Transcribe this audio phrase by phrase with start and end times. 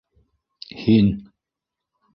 [0.79, 1.13] Һин.